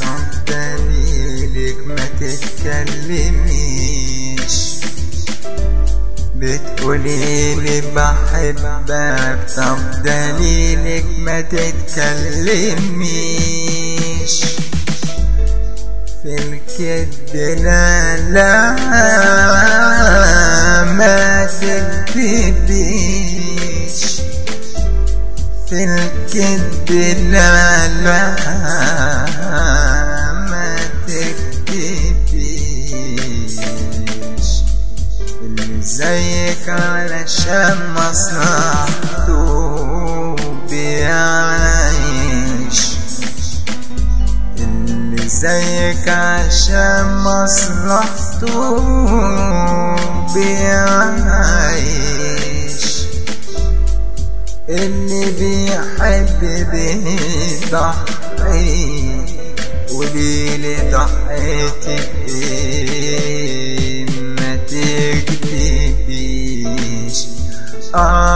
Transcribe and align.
طب 0.00 0.44
دليلك 0.48 1.76
ما 1.86 1.96
تتكلميش 2.20 3.50
بتقولي 6.36 7.54
لي 7.54 7.80
بحبك 7.80 9.38
طب 9.56 9.78
دليلك 10.04 11.04
ما 11.18 11.40
تتكلميش 11.40 12.80
في 16.22 16.34
الكذب 16.34 17.34
لا 17.62 18.16
لا 18.16 18.74
ما 20.84 21.46
تكذبيش 22.80 24.20
في 25.68 25.84
الكذب 25.84 26.90
لا 27.30 27.88
لا 27.88 28.36
زيك 36.50 36.68
علشان 36.68 37.78
مصلحته 37.94 39.36
بيعيش 40.70 42.10
اللي 44.58 45.28
زيك 45.28 46.08
عشان 46.08 47.16
مصلحته 47.16 48.78
بيعيش 50.34 52.26
اللي 54.68 55.30
بيحب 55.30 56.40
بيضحي 56.70 58.10
قوليلي 59.90 60.76
ضحيتي 60.92 61.98
بإيه؟ 62.26 63.59
Uh, 67.92 68.29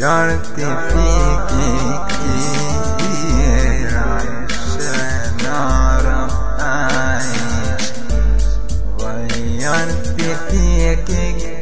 غيرت 0.00 0.46
فيك 0.56 0.68
كتير 2.98 3.92
عشان 3.98 5.46
أعرف 5.46 6.32
أعيش 6.60 7.84
غيرت 9.00 10.06
فيك 10.50 11.04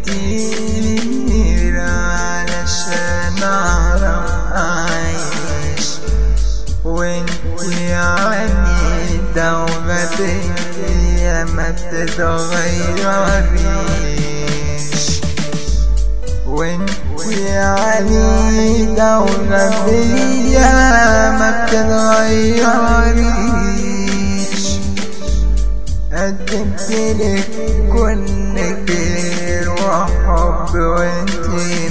كتير 0.07 1.75
علشان 1.81 3.43
أعرف 3.43 4.31
أعيش 4.55 5.89
وانت 6.85 7.31
عنيدة 7.91 9.49
وغبية 9.63 11.45
ما 11.55 11.71
تتغيريش 11.71 13.01
عنيدة 19.00 19.21
وغبية 19.21 20.71
ما 21.38 21.65
بتتغيريش 23.31 24.78
قدمت 26.12 26.88
لك 27.21 27.50
كل 27.93 28.56
خير 28.89 29.66
وحب 29.71 30.75
وانت 30.75 31.47